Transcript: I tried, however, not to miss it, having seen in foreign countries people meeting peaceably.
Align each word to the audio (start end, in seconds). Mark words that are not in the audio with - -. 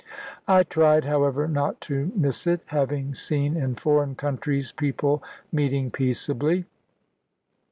I 0.47 0.63
tried, 0.63 1.05
however, 1.05 1.47
not 1.47 1.79
to 1.81 2.11
miss 2.15 2.47
it, 2.47 2.63
having 2.65 3.13
seen 3.13 3.55
in 3.55 3.75
foreign 3.75 4.15
countries 4.15 4.71
people 4.71 5.21
meeting 5.51 5.91
peaceably. 5.91 6.65